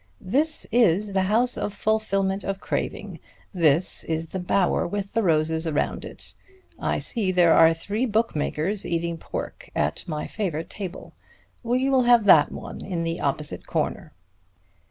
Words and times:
"This 0.19 0.65
is 0.71 1.13
the 1.13 1.21
house 1.29 1.55
of 1.59 1.75
fulfilment 1.75 2.43
of 2.43 2.59
craving, 2.59 3.19
this 3.53 4.03
is 4.05 4.29
the 4.29 4.39
bower 4.39 4.87
with 4.87 5.13
the 5.13 5.21
roses 5.21 5.67
around 5.67 6.05
it. 6.05 6.33
I 6.79 6.97
see 6.97 7.31
there 7.31 7.53
are 7.53 7.71
three 7.71 8.07
bookmakers 8.07 8.83
eating 8.83 9.19
pork 9.19 9.69
at 9.75 10.03
my 10.07 10.25
favorite 10.25 10.71
table. 10.71 11.13
We 11.61 11.87
will 11.87 12.01
have 12.05 12.23
that 12.25 12.51
one 12.51 12.83
in 12.83 13.03
the 13.03 13.19
opposite 13.19 13.67
corner." 13.67 14.11